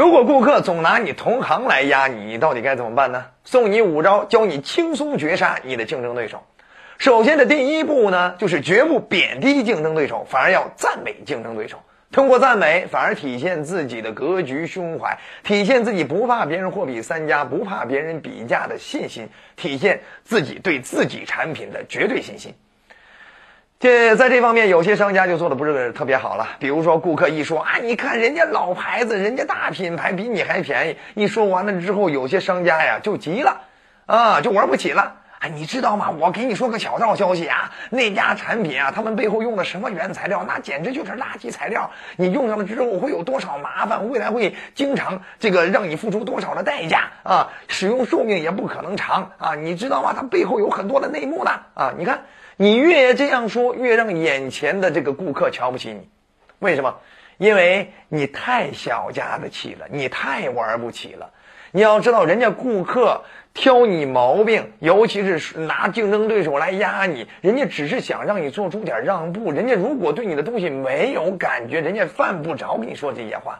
[0.00, 3.26] 如果顾客总拿你同行来压你，你到底该怎么办呢？
[3.44, 6.42] 送你五招，教你轻松绝杀你的竞争对手。
[6.96, 11.82] 首先的第一步呢，就是绝不贬低竞争对手，反而要赞美竞争对手。
[12.12, 22.54] 通过赞美，反而体现自己的格局胸怀，体现自己不怕别人货比三家，不怕别人比价的信心，体现自己对自己产品的绝对信心。
[23.80, 26.46] 这在这方面，有些商家就做的不是特别好了。
[26.58, 33.62] 比如说，顾客一说啊，你看人家老牌子，人家大品牌比你还便宜，一说完了之后，有些商家呀就急了，
[34.04, 35.14] 啊，就玩不起了。
[35.38, 36.10] 啊，你知道吗？
[36.10, 41.90] 我给你说个小道消息啊，那家产品啊，他们背后用的什么原材料，那简直就是垃圾材料。
[42.16, 44.10] 你用上了之后会有多少麻烦？
[44.10, 47.48] 未来会经常这个让你付出多少的代价啊？
[47.68, 49.54] 使用寿命也不可能长啊！
[49.54, 50.12] 你知道吗？
[50.14, 51.94] 它背后有很多的内幕的啊！
[51.96, 52.24] 你看，
[52.62, 56.06] 你越这样说，越让眼前的这个顾客瞧不起你。
[56.58, 56.98] 为什么？
[57.38, 61.30] 因为你太小家子气了，你太玩不起了。
[61.70, 63.22] 你要知道，人家顾客。
[63.52, 69.50] 挑你毛病，尤其是拿竞争对手来压你，人家只是想让你做出点让步。
[69.50, 73.58] 人家如果对你的东西没有感觉，人家犯不着跟你说这些话，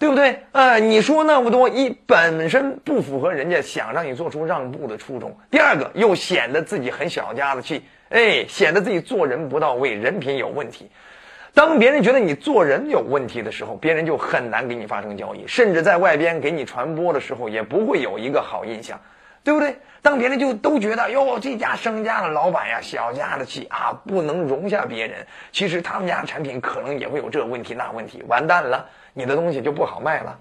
[0.00, 0.44] 对不对？
[0.52, 5.36] 呃，你说那么多，一本身不符合人家想让你做出让步的初衷。
[5.50, 10.90] 第二个，又显得自己很小家子气，哎，显得自己做人不到位，人品有问题。
[11.52, 18.98] 当别人觉得你做人有问题的时候，别人就很难给你发生交易，甚至在外边给你传播的时候，也不会有一个好印象，
[19.42, 19.76] 对不对？
[20.02, 25.26] 当别人就都觉得哟，这家商家的老板呀，小家子气啊，不能容下别人。
[25.52, 30.38] 其实他们家产品可能也会有这问题那问题，完蛋了，你的东西就不好卖了。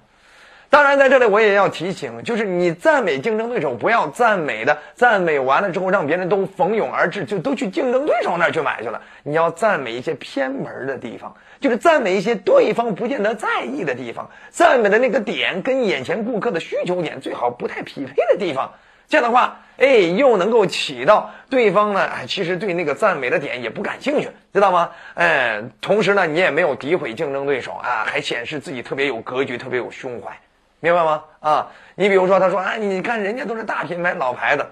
[0.72, 9.02] 当然，在这里我也要提醒，就是你赞美竞争对手，不要赞美的赞美完了之后，让别人都蜂拥而至，就都去竞争对手那儿去买去了。
[9.24, 18.72] 你要赞美一些偏门的地方，就是赞美一些对方不见得在意的地方，赞美的那个点跟眼前顾客的需求点最好不太匹配的地方。
[19.08, 24.92] 这样的话，哎，又能够起到对方呢，哎，其实对那个赞美的点也不感兴趣，知道吗？
[25.16, 30.40] 哎，同时呢，你也没有诋毁竞争对手啊，还显示自己特别有格局，特别有胸怀。
[30.80, 31.24] 明白吗？
[31.40, 34.66] 啊，你比如说，他说啊，你看人家都是大品牌老牌子，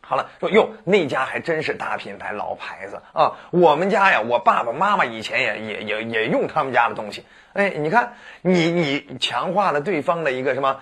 [0.00, 3.38] 好了，说哟，那家还真是大品牌老牌子啊。
[3.50, 7.24] 我们家呀，我爸爸妈妈以前也也也也用他们家的东西。
[7.52, 10.80] 哎，你看，你你强化了对方的一个什么，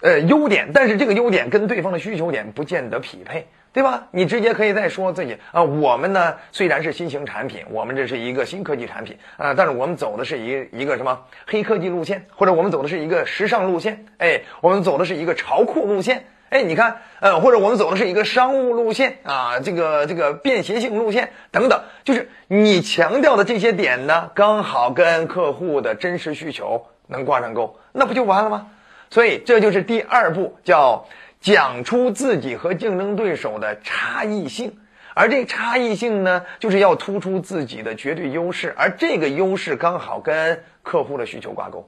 [0.00, 3.48] 呃，优点，但是这个优点跟对方的需求点不见得匹配。
[3.74, 4.06] 对吧？
[4.12, 28.68] 你直接可以再说自己啊，我们呢虽然是新型产品，我们这是一个新科技产品啊，但是我们走的是一一个什么黑科技路线，或者我们走的是一个时尚路线，哎，我们走的是一个潮酷路线，哎，你看，呃，或者我们走的是一个商务路线啊，这个这个便携性路线等等，就是你强调的这些点呢，刚好跟客户的真实需求能挂上钩，那不就完了吗？
[29.10, 31.04] 所以这就是第二步，叫。
[31.44, 34.78] 讲出自己和竞争对手的差异性，
[35.12, 41.86] 而这差异性呢，就是要突出自己的绝对优势，而这个优势刚好跟客户的需求挂钩，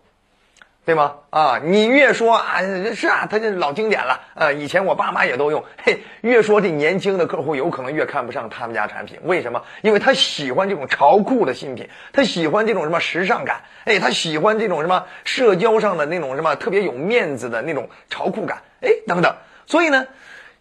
[0.85, 1.15] 对吗？
[1.31, 2.61] 啊，你越说啊，
[2.95, 9.63] 是啊，他这老经典了，呃，以前我爸妈也都用，嘿，越说这年轻的客户有可能越看不上他们家产品，为什么？
[9.81, 19.35] 因为他喜欢这种潮酷的新品，他喜欢这种什么时尚感，哎，他喜欢这种什么社交上的那种什么特别有面子的那种潮酷感，哎，等等。
[19.67, 20.07] 所以呢，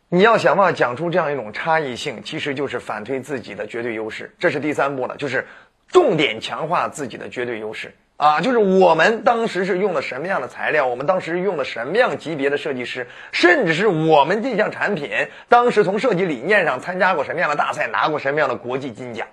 [0.09, 4.33] 你要想办法讲出这样一种差异性，其实就是反推自己的绝对优势。
[4.39, 5.45] 这是第三步了，就是
[5.87, 8.41] 重点强化自己的绝对优势啊！
[8.41, 15.09] 就是我们当时是用的什么样的材料，我们当时用的什么样级别的设计师，甚至是我们这项产品
[15.49, 19.27] 当时从设计理念上参加过什么样的大赛，拿过什么样的国际金奖。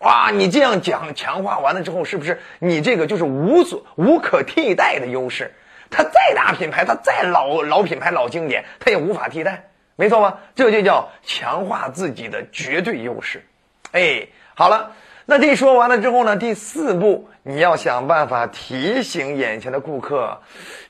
[0.00, 5.52] 哇，你这样讲强化完了之后，是不是你这个就是无所无可替代的优势？
[5.90, 10.38] 它再大品牌，它再老老品牌、老经典，它也无法替代，没错吧？
[10.54, 13.44] 这就叫强化自己的绝对优势。
[13.92, 14.92] 哎，好了，
[15.24, 16.36] 那这说完了之后呢？
[16.36, 20.40] 第四步，你要想办法提醒眼前的顾客，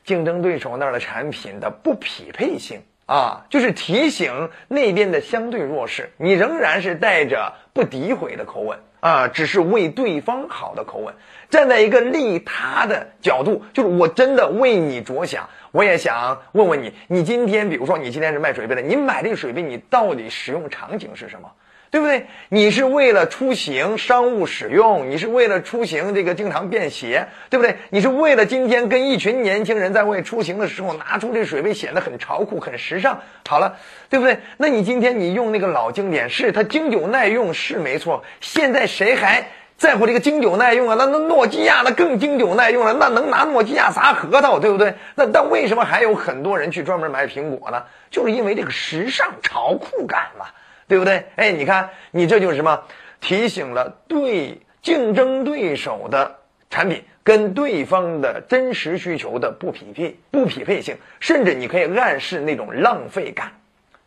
[0.04, 6.12] 竞争对手那儿的产品的不匹配性啊，就是提醒那边的相对弱势。
[6.18, 8.78] 你仍然是带着不诋毁的口吻。
[9.00, 11.14] 啊，只是为对方好的口吻，
[11.48, 15.48] 站在一个利他的角度，就是我真的为你着想。
[15.70, 21.48] 我也想问问你，你今天，比如说你今天是卖水杯的，你买这个水杯，你到底使用场景是什么？
[21.90, 22.26] 对不对？
[22.48, 27.76] 你是为了出行商务使用，你是为了出行这个经常便携，对不对？
[27.90, 33.76] 你是为了今天跟一群年轻人在外出行的时候拿出这水杯显得很潮酷、很时尚，好了，
[34.10, 34.38] 对不对？
[34.56, 38.22] 那你今天你用那个老经典，是它经久耐用是没错。
[38.40, 44.94] 现在谁还在乎这个经久耐用啊，那那诺基亚那更经久耐用了，那能拿诺基亚砸核桃，对不对？
[45.14, 47.82] 那但为什么还有很多人去专门买苹果呢？
[48.10, 50.46] 就是因为这个时尚潮酷感嘛，
[50.88, 51.26] 对不对？
[51.36, 52.82] 哎，你看，你这就是什么？
[53.20, 56.36] 提醒了对竞争对手的
[56.70, 63.52] 产品跟对方的真实需求的不匹配、不匹配性，甚至你可以暗示那种浪费感，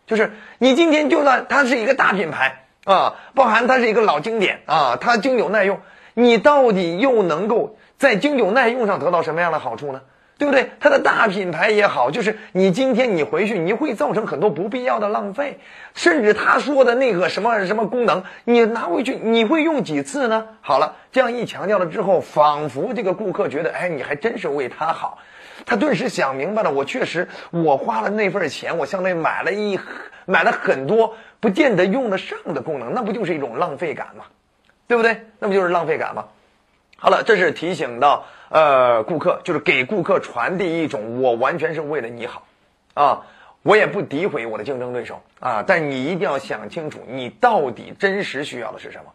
[0.07, 5.81] 就是你今天就算它是一个大品牌啊，包含它是一个老经典啊，它经久耐用，
[6.13, 10.01] 你到底又能够在经久耐用上得到什么样的好处呢？
[10.41, 10.71] 对不对？
[10.79, 15.59] 它的大品牌也好，就是你今天你回去，你会造成很多不必要的浪费，
[15.93, 20.47] 甚至他说的那个什么什么功能，你拿回去你会用几次呢？
[20.61, 25.19] 好了，这样一强调了之后，仿佛这个顾客觉得，哎，你还真是为他好，
[25.63, 29.79] 他顿时想明白了，我确实我花了那份钱，我相当于买了一
[30.25, 34.25] 买了很多不见得用得上的功能，那不就是一种浪费感吗？
[34.87, 35.21] 对不对？
[35.37, 36.25] 那不就是浪费感吗？
[37.03, 42.43] 好了，这是提醒到呃顾客，就是给顾客传递一种我完全是为了你好，
[42.93, 43.25] 啊，
[43.63, 49.05] 我也不诋毁我的竞争对手啊，但你一定要想清楚，你到底真实需要的是什么。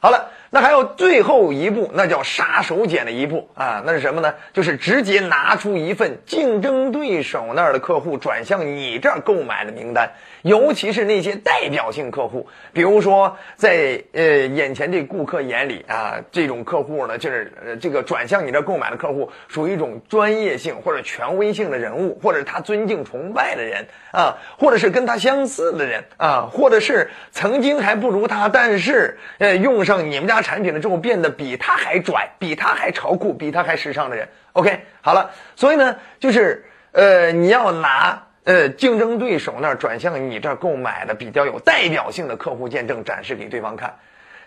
[0.00, 4.34] 好了，那还有最后一步，那叫杀手锏的一步啊，那是什么呢？
[4.52, 10.12] 就是直接拿出一份竞争对手那儿的客户转向你这儿购买的名单，
[10.42, 29.88] 尤其是那些代表性客户，比如说在呃眼前这顾客眼里啊，这种客户呢，就是呃这个转向你这购买的客户，属于一种专业性或者权威性的人物，或者他尊敬崇拜的人啊，或者是跟他相似的人啊，或者是曾经还不如他，但是呃用。
[29.88, 34.28] 上你们家产品了之后，变得比他还拽，比他还潮酷，比他还时尚的人。
[34.52, 43.96] OK，好了，所以呢，就是呃，你要拿呃竞争对手那儿转向你这儿购买的比较有代表性的客户见证展示给对方看，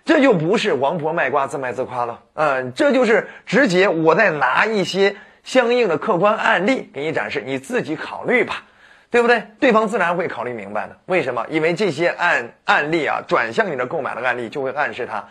[0.06, 8.64] 这就不是王婆卖瓜自卖自夸了，嗯，这就是直接我再拿一些相应的客观案例给你展示，你自己考虑吧。
[9.12, 9.44] 对不对？
[9.60, 10.96] 对方自然会考虑明白的。
[11.06, 11.46] 为什么？
[11.50, 15.28] 因为这些案案例啊，转向你的购买的案例，就会暗示他，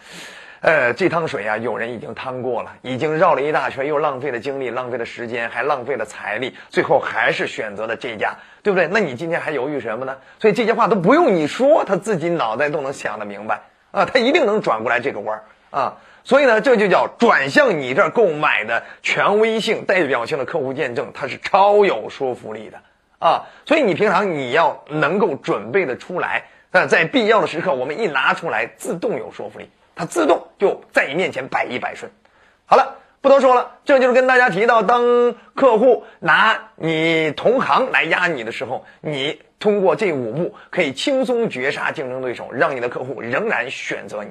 [0.60, 8.86] 呃，这趟水啊，有人已经趟过了，已经绕了一大圈，又浪费了精力，浪费了时间，还浪费了财力，最后还是选择了这家，对不对？
[8.88, 10.18] 那你今天还犹豫什么呢？
[10.38, 15.96] 所以这些话都不用你说，他自己脑袋都能想得明白啊，他一定能转过来这个弯儿啊。
[16.24, 22.78] 所以呢，这就叫转向你这儿购买的权威性、代表性的客户见证，它是超有说服力的。
[23.18, 32.12] 啊，所以你平常你要能够准备的出来，但在必要的时刻，我们一拿出来，自动有说服力，它自动就在你面前百依百顺。
[32.66, 44.30] 好了，不多说了，这就是跟大家提到，当客户拿你同行来压你的时候，你通过这五步可以轻松绝杀竞争对手，让你的客户仍然选择你。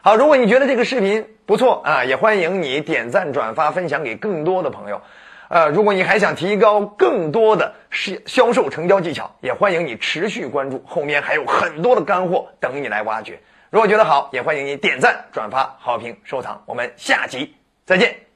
[0.00, 5.00] 好，如果你觉得这个视频不错啊，也欢迎你点赞、转发、分享给更多的朋友。
[5.48, 13.38] 呃，如果你还想提高更多的销销售成交技巧，也欢迎你持续关注，后面还有很多的干货等你来挖掘。
[13.72, 16.62] 如果觉得好，也欢迎您点赞、转发、好评、收藏。
[16.66, 18.31] 我们下集再见。